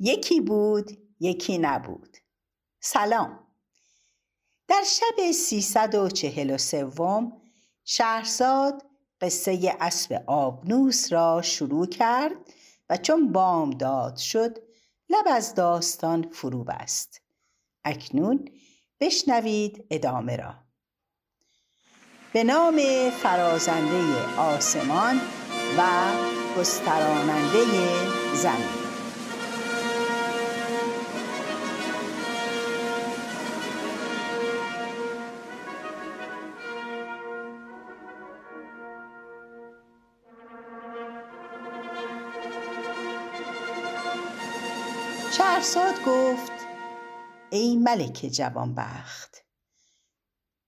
یکی 0.00 0.40
بود 0.40 0.90
یکی 1.20 1.58
نبود. 1.58 2.16
سلام. 2.80 3.46
در 4.68 4.82
شب 4.86 5.32
سیصد 5.32 5.94
و 5.94 6.08
چهل 6.08 6.50
و 6.50 6.58
سوم 6.58 7.32
شهرزاد 7.84 8.82
قصه 9.20 9.76
اسب 9.80 10.24
آبنوس 10.26 11.12
را 11.12 11.42
شروع 11.42 11.86
کرد 11.86 12.32
و 12.90 12.96
چون 12.96 13.32
بامداد 13.32 14.16
شد 14.16 14.58
لب 15.10 15.24
از 15.26 15.54
داستان 15.54 16.22
فرو 16.22 16.64
بست. 16.64 17.20
اکنون 17.84 18.48
بشنوید 19.00 19.86
ادامه 19.90 20.36
را. 20.36 20.54
به 22.32 22.44
نام 22.44 22.80
فرازنده 23.10 24.38
آسمان 24.38 25.20
و 25.78 26.12
گستراننده 26.58 27.64
زمین. 28.34 28.89
شهرزاد 45.30 45.94
گفت 46.06 46.52
ای 47.50 47.76
ملک 47.76 48.12
جوانبخت 48.12 49.44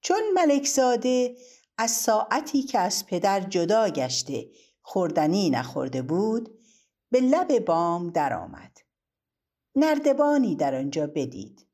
چون 0.01 0.23
ملک 0.35 0.67
زاده 0.67 1.37
از 1.79 1.91
ساعتی 1.91 2.63
که 2.63 2.79
از 2.79 3.07
پدر 3.07 3.41
جدا 3.41 3.89
گشته 3.89 4.51
خوردنی 4.83 5.51
نخورده 5.51 6.03
بود 6.03 6.59
به 7.11 7.21
لب 7.21 7.59
بام 7.59 8.11
درآمد. 8.11 8.79
نردبانی 9.77 10.57
در 10.57 10.75
آنجا 10.75 11.07
بدید. 11.07 11.67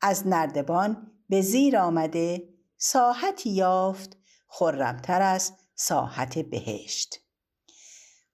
از 0.00 0.26
نردبان 0.26 1.12
به 1.28 1.40
زیر 1.40 1.78
آمده 1.78 2.48
ساحتی 2.76 3.50
یافت 3.50 4.16
خرمتر 4.48 5.22
از 5.22 5.52
ساحت 5.74 6.38
بهشت. 6.38 7.18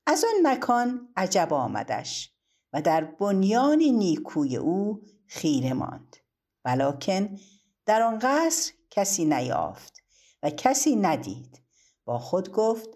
از 0.06 0.24
آن 0.24 0.52
مکان 0.52 1.12
عجب 1.16 1.52
آمدش. 1.52 2.37
و 2.72 2.82
در 2.82 3.04
بنیان 3.04 3.78
نیکوی 3.78 4.56
او 4.56 5.02
خیره 5.26 5.72
ماند. 5.72 6.16
ولکن 6.64 7.38
در 7.86 8.02
آن 8.02 8.18
قصر 8.18 8.72
کسی 8.90 9.24
نیافت 9.24 10.02
و 10.42 10.50
کسی 10.50 10.96
ندید. 10.96 11.62
با 12.04 12.18
خود 12.18 12.52
گفت 12.52 12.88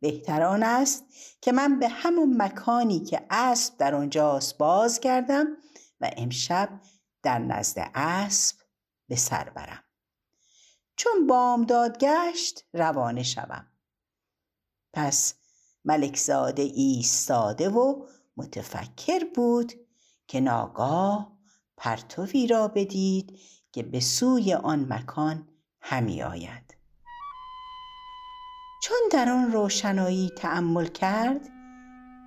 بهتران 0.00 0.62
است 0.62 1.04
که 1.40 1.52
من 1.52 1.78
به 1.78 1.88
همون 1.88 2.42
مکانی 2.42 3.00
که 3.00 3.26
اسب 3.30 3.76
در 3.76 3.94
آنجاست 3.94 4.58
باز 4.58 5.00
کردم 5.00 5.46
و 6.00 6.10
امشب 6.16 6.80
در 7.22 7.38
نزد 7.38 7.90
اسب 7.94 8.56
به 9.08 9.16
سر 9.16 9.50
برم. 9.50 9.82
چون 10.96 11.26
بامداد 11.26 11.98
گشت 11.98 12.64
روانه 12.72 13.22
شوم. 13.22 13.66
پس 14.92 15.34
ملکزاده 15.84 16.62
ایستاده 16.62 17.68
و 17.68 18.06
متفکر 18.36 19.24
بود 19.34 19.72
که 20.26 20.40
ناگاه 20.40 21.32
پرتوی 21.76 22.46
را 22.46 22.68
بدید 22.68 23.38
که 23.72 23.82
به 23.82 24.00
سوی 24.00 24.54
آن 24.54 24.86
مکان 24.92 25.48
همی 25.80 26.22
آید. 26.22 26.76
چون 28.82 28.98
در 29.12 29.28
آن 29.28 29.52
روشنایی 29.52 30.30
تأمل 30.38 30.86
کرد 30.86 31.48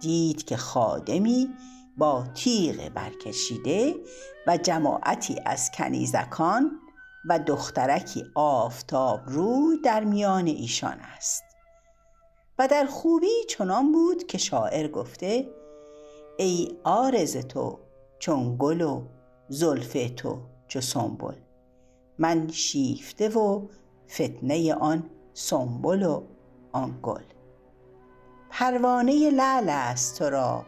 دید 0.02 0.46
که 0.46 0.58
خادمی 0.58 1.50
با 1.98 2.26
تیغ 2.36 2.90
برکشیده 2.90 3.96
و 4.48 4.58
جماعتی 4.58 5.40
از 5.46 5.72
کنیزکان 5.72 6.80
و 7.26 7.40
دخترکی 7.40 8.26
آفتاب 8.36 9.22
رو 9.26 9.76
در 9.84 10.04
میان 10.04 10.48
ایشان 10.48 11.00
است. 11.00 11.44
و 12.60 12.68
در 12.68 12.86
خوبی 12.86 13.46
چنان 13.50 13.92
بود 13.92 14.28
که 14.28 14.38
شاعر 14.38 14.88
گفته 14.88 15.50
ای 16.42 16.78
آرز 16.84 17.38
تو 17.38 17.80
چون 18.20 18.56
گل 18.60 18.82
و 18.82 19.02
زلف 19.50 19.98
تو 20.16 20.40
چو 20.68 20.82
سنبل. 20.82 21.36
من 22.18 22.48
شیفته 22.48 23.30
و 23.30 23.68
فتنه 24.10 24.74
آن 24.74 25.10
سنبل 25.34 26.04
و 26.04 26.24
آن 26.72 27.00
گل. 27.04 27.24
پروانه 28.50 29.30
لعل 29.30 29.70
است 29.70 30.18
تو 30.18 30.30
را 30.30 30.66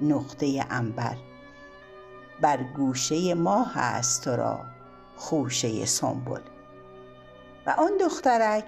نقطه 0.00 0.62
عنبر. 0.70 1.16
بر 2.40 2.62
گوشه 2.76 3.34
ماه 3.34 3.78
است 3.78 4.24
تو 4.24 4.30
را 4.30 4.60
خوشه 5.16 5.86
سنبل. 5.86 6.40
و 7.66 7.70
آن 7.78 7.90
دخترک 8.00 8.64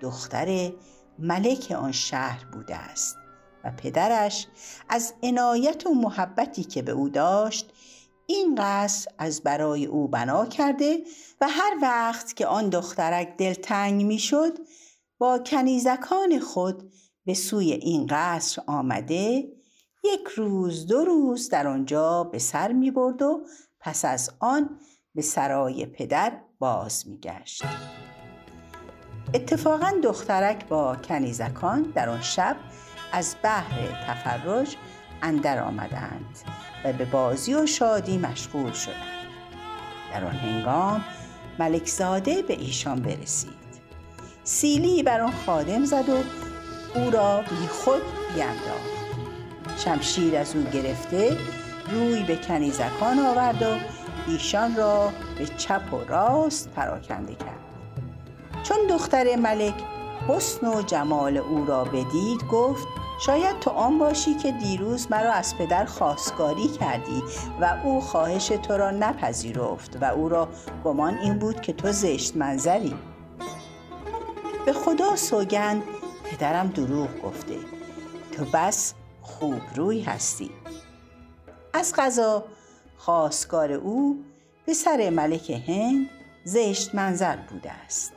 دختر 0.00 0.72
ملک 1.18 1.76
آن 1.78 1.92
شهر 1.92 2.44
بوده 2.52 2.76
است. 2.76 3.19
و 3.64 3.70
پدرش 3.76 4.46
از 4.88 5.14
عنایت 5.22 5.86
و 5.86 5.94
محبتی 5.94 6.64
که 6.64 6.82
به 6.82 6.92
او 6.92 7.08
داشت 7.08 7.72
این 8.26 8.54
قصر 8.58 9.10
از 9.18 9.42
برای 9.42 9.86
او 9.86 10.08
بنا 10.08 10.46
کرده 10.46 10.98
و 11.40 11.48
هر 11.48 11.78
وقت 11.82 12.36
که 12.36 12.46
آن 12.46 12.68
دخترک 12.68 13.36
دلتنگ 13.36 14.04
می‌شد 14.04 14.58
با 15.18 15.38
کنیزکان 15.38 16.38
خود 16.38 16.92
به 17.24 17.34
سوی 17.34 17.72
این 17.72 18.06
قصر 18.10 18.62
آمده 18.66 19.48
یک 20.04 20.28
روز 20.36 20.86
دو 20.86 21.04
روز 21.04 21.48
در 21.48 21.66
آنجا 21.66 22.24
به 22.24 22.38
سر 22.38 22.72
می 22.72 22.90
برد 22.90 23.22
و 23.22 23.46
پس 23.80 24.04
از 24.04 24.30
آن 24.38 24.80
به 25.14 25.22
سرای 25.22 25.86
پدر 25.86 26.40
باز 26.58 27.08
می 27.08 27.18
گشت. 27.18 27.62
اتفاقا 29.34 29.92
دخترک 30.04 30.68
با 30.68 30.96
کنیزکان 30.96 31.82
در 31.82 32.08
آن 32.08 32.22
شب 32.22 32.56
از 33.12 33.36
بحر 33.42 34.04
تفرج 34.08 34.76
اندر 35.22 35.62
آمدند 35.62 36.38
و 36.84 36.92
به 36.92 37.04
بازی 37.04 37.54
و 37.54 37.66
شادی 37.66 38.18
مشغول 38.18 38.72
شدند. 38.72 38.96
در 40.12 40.24
آن 40.24 40.36
هنگام 40.36 41.04
ملکزاده 41.58 42.42
به 42.42 42.54
ایشان 42.54 43.02
برسید. 43.02 43.60
سیلی 44.44 45.02
بر 45.02 45.20
آن 45.20 45.32
خادم 45.46 45.84
زد 45.84 46.08
و 46.08 46.22
او 46.94 47.10
را 47.10 47.40
بی 47.40 47.66
خود 47.66 48.02
بینداخت. 48.34 49.00
شمشیر 49.84 50.36
از 50.36 50.56
او 50.56 50.62
گرفته 50.62 51.36
روی 51.90 52.22
به 52.22 52.36
کنیزکان 52.36 53.18
آورد 53.18 53.62
و 53.62 53.76
ایشان 54.28 54.76
را 54.76 55.12
به 55.38 55.46
چپ 55.46 55.94
و 55.94 56.04
راست 56.08 56.70
پراکنده 56.70 57.34
کرد. 57.34 57.60
چون 58.62 58.76
دختر 58.90 59.36
ملک 59.36 59.74
حسن 60.28 60.66
و 60.66 60.82
جمال 60.82 61.36
او 61.36 61.64
را 61.64 61.84
بدید 61.84 62.46
گفت 62.46 62.88
شاید 63.20 63.58
تو 63.58 63.70
آن 63.70 63.98
باشی 63.98 64.34
که 64.34 64.52
دیروز 64.52 65.10
مرا 65.10 65.32
از 65.32 65.58
پدر 65.58 65.84
خواستگاری 65.84 66.68
کردی 66.68 67.22
و 67.60 67.80
او 67.84 68.00
خواهش 68.00 68.46
تو 68.46 68.76
را 68.76 68.90
نپذیرفت 68.90 70.02
و 70.02 70.04
او 70.04 70.28
را 70.28 70.48
گمان 70.84 71.18
این 71.18 71.38
بود 71.38 71.60
که 71.60 71.72
تو 71.72 71.92
زشت 71.92 72.36
منظری. 72.36 72.94
به 74.66 74.72
خدا 74.72 75.16
سوگند 75.16 75.82
پدرم 76.24 76.66
دروغ 76.66 77.08
گفته. 77.24 77.56
تو 78.32 78.44
بس 78.54 78.94
خوب 79.22 79.60
روی 79.76 80.02
هستی. 80.02 80.50
از 81.72 81.94
غذا 81.96 82.44
خواستگار 82.96 83.72
او 83.72 84.24
به 84.66 84.74
سر 84.74 85.10
ملک 85.10 85.50
هند 85.50 86.10
زشت 86.44 86.94
منظر 86.94 87.36
بوده 87.36 87.70
است. 87.70 88.12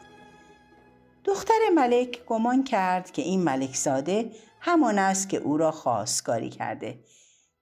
دختر 1.26 1.60
ملک 1.76 2.26
گمان 2.26 2.64
کرد 2.64 3.12
که 3.12 3.22
این 3.22 3.44
ملک 3.44 3.76
زاده 3.76 4.32
همان 4.60 5.00
است 5.00 5.30
که 5.30 5.38
او 5.38 5.58
را 5.58 5.72
خواستگاری 5.72 6.50
کرده. 6.50 7.04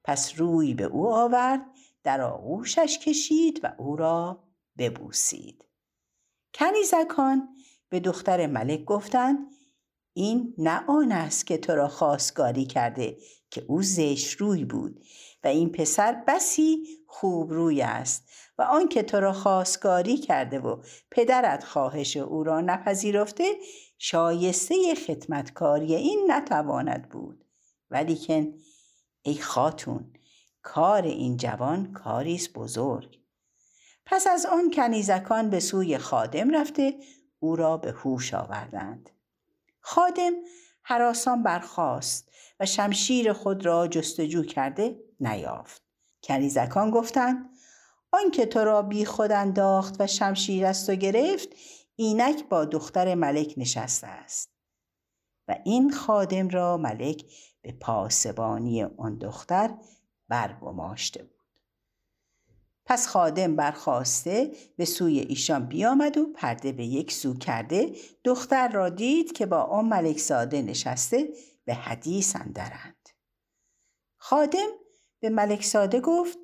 پس 0.04 0.34
روی 0.38 0.74
به 0.74 0.84
او 0.84 1.14
آورد 1.14 1.62
در 2.04 2.22
آغوشش 2.22 3.00
کشید 3.00 3.60
و 3.64 3.74
او 3.78 3.96
را 3.96 4.44
ببوسید. 4.78 5.66
کنیزکان 6.54 7.50
به 7.90 8.00
دختر 8.00 8.48
ملک 8.48 8.86
گفتند 8.86 9.38
این 10.14 10.54
نه 10.58 10.86
آن 10.88 11.12
است 11.12 11.48
که 11.48 11.58
تو 11.58 11.76
را 11.76 11.88
خواستگاری 11.88 12.66
کرده 12.66 13.18
که 13.50 13.66
او 13.68 13.82
زشت 13.82 14.38
روی 14.38 14.66
بود. 14.66 15.04
و 15.44 15.48
این 15.48 15.72
پسر 15.72 16.24
بسی 16.28 16.88
خوب 17.08 17.54
روی 17.54 17.82
است 17.82 18.30
و 18.58 18.62
آن 18.62 18.88
که 18.88 19.04
تو 19.04 19.20
را 19.20 19.34
خواستگاری 19.34 20.18
کرده 20.18 20.60
و 20.60 20.82
پدرت 21.12 21.64
خواهش 21.64 22.18
او 22.18 22.44
را 22.44 22.62
نپذیرفته 22.62 23.56
شایسته 23.98 24.96
خدمتکاری 25.08 25.96
این 25.96 26.32
نتواند 26.32 27.10
بود. 27.10 27.46
ولیکن 27.90 28.54
ای 29.22 29.36
خاتون 29.36 30.14
کار 30.62 31.02
این 31.02 31.38
جوان 31.38 31.94
کاریست 31.94 32.54
بزرگ. 32.54 33.20
پس 34.06 34.28
از 34.28 34.46
آن 34.46 34.72
کنیزکان 34.72 35.50
به 35.50 35.60
سوی 35.60 35.98
خادم 35.98 36.56
رفته 36.56 36.96
او 37.40 37.56
را 37.56 37.78
به 37.78 37.92
هوش 37.92 38.34
آوردند. 38.34 39.10
خادم 39.80 40.34
حراسان 40.84 41.44
برخاست 41.44 42.32
و 42.60 42.66
شمشیر 42.66 43.34
خود 43.34 43.66
را 43.66 43.88
جستجو 43.88 44.44
کرده 44.44 45.00
نیافت. 45.22 45.82
کنیزکان 46.24 46.92
گفتند 46.92 47.50
آنکه 48.12 48.46
تو 48.46 48.60
را 48.60 48.82
بی 48.82 49.06
خود 49.06 49.32
انداخت 49.32 49.96
و 50.00 50.08
شمشیر 50.08 50.66
از 50.66 50.86
تو 50.86 50.96
گرفت 50.96 51.50
اینک 51.96 52.50
با 52.50 52.66
دختر 52.66 53.16
ملک 53.16 53.54
نشسته 53.58 54.08
است. 54.08 54.52
و 55.48 55.58
این 55.66 55.92
خادم 55.92 56.50
را 56.50 56.78
ملک 56.78 57.26
به 57.62 57.72
پاسبانی 57.72 58.84
آن 58.84 59.18
دختر 59.18 59.78
برگماشته 60.28 61.24
بود. 61.24 61.42
پس 62.86 63.08
خادم 63.08 63.56
برخواسته 63.56 64.52
به 64.78 64.86
سوی 64.86 65.20
ایشان 65.20 65.66
بیامد 65.66 66.18
و 66.18 66.34
پرده 66.34 66.72
به 66.72 66.86
یک 66.86 67.12
سو 67.12 67.38
کرده 67.38 67.96
دختر 68.24 68.68
را 68.68 68.90
دید 68.90 69.32
که 69.32 69.46
با 69.46 69.62
آن 69.62 69.86
ملک 69.86 70.20
ساده 70.20 70.62
نشسته 70.62 71.30
به 71.66 71.74
حدیث 71.74 72.36
اندرند. 72.36 73.10
خادم 74.18 74.70
به 75.22 75.30
ملک 75.30 75.64
ساده 75.64 76.00
گفت 76.00 76.40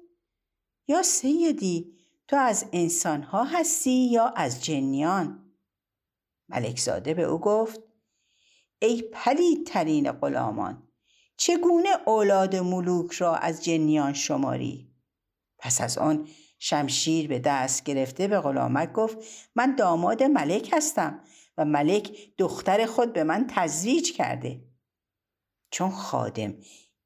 یا 0.88 1.04
سیدی 1.04 1.98
تو 2.28 2.36
از 2.36 2.66
انسانها 2.74 3.44
هستی 3.44 4.10
یا 4.10 4.26
از 4.26 4.64
جنیان؟ 4.64 5.54
ملک 6.50 6.80
زاده 6.80 7.14
به 7.14 7.24
او 7.24 7.40
گفت 7.40 7.80
ای 8.80 9.02
پلید 9.02 9.68
ترین 9.68 10.12
غلامان 10.12 10.88
چگونه 11.38 11.90
اولاد 12.06 12.56
ملوک 12.56 13.12
را 13.12 13.36
از 13.36 13.64
جنیان 13.64 14.14
شماری؟ 14.14 14.94
پس 15.60 15.82
از 15.82 15.98
آن 15.98 16.28
شمشیر 16.60 17.28
به 17.28 17.40
دست 17.40 17.84
گرفته 17.84 18.28
به 18.28 18.40
غلامک 18.40 18.92
گفت 18.92 19.18
من 19.56 19.76
داماد 19.76 20.24
ملک 20.24 20.70
هستم 20.74 21.24
و 21.58 21.66
ملک 21.66 22.34
دختر 22.38 22.86
خود 22.86 23.14
به 23.14 23.24
من 23.24 23.48
تزویج 23.50 24.14
کرده. 24.14 24.62
چون 25.72 25.90
خادم 25.90 26.54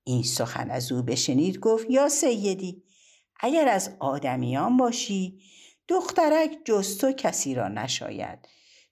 این 0.04 0.24
سخن 0.24 0.72
از 0.72 0.92
او 0.92 1.02
بشنید 1.02 1.60
گفت 1.60 1.90
یا 1.90 2.10
سیدی 2.10 2.84
اگر 3.40 3.68
از 3.68 3.96
آدمیان 4.00 4.78
باشی 4.78 5.42
دخترک 5.88 6.58
جز 6.66 6.98
تو 6.98 7.12
کسی 7.12 7.56
را 7.56 7.68
نشاید 7.68 8.48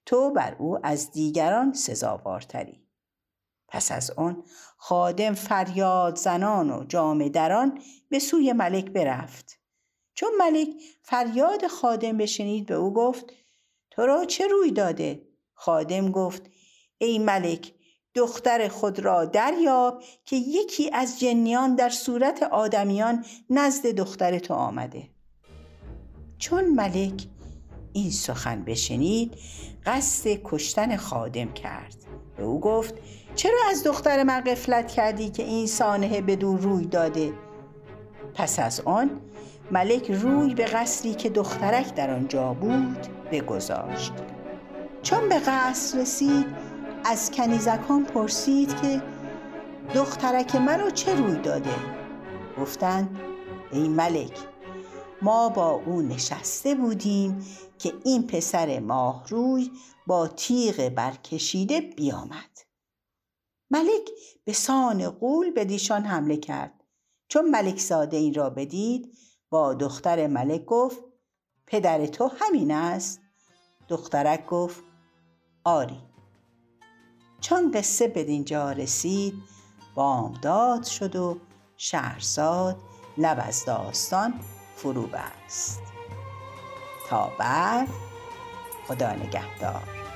تو 0.06 0.32
بر 0.32 0.56
او 0.60 0.86
از 0.86 1.12
دیگران 1.12 1.74
سزاوارتری. 1.74 2.84
پس 3.68 3.92
از 3.92 4.12
آن 4.12 4.44
خادم 4.78 5.34
فریاد 5.34 6.16
زنان 6.16 6.72
و 6.72 6.84
جام 6.84 7.28
دران 7.28 7.82
به 8.10 8.20
سوی 8.20 8.54
ملک 8.54 8.86
برفت. 8.86 9.60
چون 10.14 10.30
ملک 10.40 10.70
فریاد 11.04 11.68
خادم 11.68 12.18
بشنید 12.18 12.66
به 12.66 12.74
او 12.74 12.94
گفت 12.94 13.26
تو 13.92 14.06
را 14.06 14.26
چه 14.26 14.48
روی 14.48 14.72
داده؟ 14.72 15.28
خادم 15.54 16.12
گفت 16.12 16.50
ای 16.98 17.20
ملک 17.20 17.74
دختر 18.20 18.68
خود 18.68 19.00
را 19.00 19.26
دریاب 19.26 20.04
که 20.26 20.36
یکی 20.36 20.92
از 20.94 21.20
جنیان 21.20 21.76
در 21.76 21.90
صورت 21.90 22.44
آدمیان 22.44 23.26
نزد 23.50 23.88
دختر 23.88 24.40
تو 24.40 24.54
آمده. 24.54 25.04
چون 26.38 26.76
ملک 26.76 27.28
این 27.94 28.12
سخن 28.12 28.64
بشنید 28.64 29.34
قصد 29.86 30.40
کشتن 30.44 30.98
خادم 30.98 31.54
کرد. 31.54 31.96
به 32.38 32.44
او 32.44 32.60
گفت 32.60 32.94
چرا 33.36 33.60
از 33.70 33.84
دختر 33.84 34.24
من 34.24 34.40
قفلت 34.40 34.88
کردی 34.88 35.30
که 35.30 35.44
این 35.44 35.68
سانحه 35.68 36.22
بدون 36.22 36.58
روی 36.58 36.86
داده؟ 36.86 37.34
پس 38.34 38.60
از 38.60 38.82
آن 38.86 39.22
ملک 39.72 40.12
روی 40.12 40.54
به 40.54 40.66
قصری 40.66 41.14
که 41.14 41.30
دخترک 41.30 41.96
در 41.96 42.14
آنجا 42.14 42.54
بود 42.54 43.08
بگذاشت. 43.32 44.14
چون 45.02 45.30
به 45.30 45.40
قصر 45.40 46.00
رسید 46.00 46.46
از 47.10 47.32
کنیزکان 47.32 48.06
پرسید 48.06 48.82
که 48.82 49.02
دخترک 49.96 50.56
مرا 50.56 50.90
چه 50.90 51.16
روی 51.16 51.36
داده؟ 51.42 51.76
گفتند 52.62 53.20
ای 53.72 53.88
ملک 53.88 54.38
ما 55.22 55.50
با 55.50 55.70
او 55.86 56.02
نشسته 56.02 56.76
بودیم 56.76 57.46
که 57.80 57.94
این 58.06 58.28
پسر 58.28 58.80
ماهروی 58.80 59.72
با 60.08 60.28
تیغ 60.28 60.90
برکشیده 60.90 61.82
بیامد. 61.82 62.60
ملک 63.72 64.10
به 64.46 64.54
سان 64.54 65.10
قول 65.10 65.52
به 65.52 65.66
دیشان 65.66 66.02
حمله 66.02 66.38
کرد. 66.38 66.84
چون 67.28 67.50
ملک 67.50 67.80
ساده 67.80 68.18
این 68.18 68.34
را 68.34 68.50
بدید 68.50 69.18
با 69.50 69.74
دختر 69.74 70.28
ملک 70.28 70.66
گفت 70.66 71.04
پدر 71.68 72.06
تو 72.06 72.32
همین 72.40 72.72
است. 72.72 73.22
دخترک 73.88 74.46
گفت 74.46 74.84
آری. 75.64 76.09
چون 77.42 77.72
قصه 77.72 78.08
به 78.08 78.24
دینجا 78.24 78.72
رسید 78.72 79.34
بامداد 79.96 80.84
شد 80.84 81.16
و 81.16 81.38
شهرزاد 81.78 82.78
لب 83.18 83.44
از 83.48 83.66
داستان 83.66 84.34
فرو 84.76 85.08
بست. 85.08 85.82
تا 87.10 87.32
بعد 87.40 87.88
خدا 88.88 89.12
نگهدار. 89.12 90.09